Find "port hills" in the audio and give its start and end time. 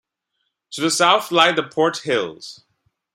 1.61-2.63